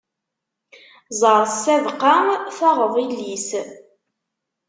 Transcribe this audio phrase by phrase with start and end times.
[1.19, 2.15] Ẓeṛ ssabqa,
[2.57, 3.49] taɣeḍ illi-s!